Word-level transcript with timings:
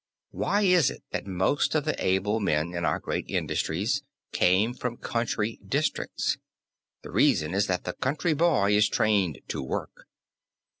Why 0.31 0.63
is 0.63 0.89
it 0.89 1.03
that 1.11 1.27
most 1.27 1.75
of 1.75 1.85
the 1.85 1.93
able 2.03 2.39
men 2.39 2.73
in 2.73 2.85
our 2.85 2.97
great 2.97 3.25
industries 3.27 4.01
came 4.31 4.73
from 4.73 4.95
the 4.95 5.01
country 5.07 5.59
districts? 5.63 6.39
The 7.03 7.11
reason 7.11 7.53
is 7.53 7.67
that 7.67 7.83
the 7.83 7.93
country 7.93 8.33
boy 8.33 8.75
is 8.75 8.89
trained 8.89 9.41
to 9.49 9.61
work. 9.61 10.07